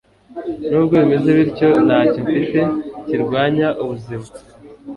[0.69, 2.59] nubwo bimeze bityo, ntacyo mfite
[3.05, 4.27] kirwanya ubuzima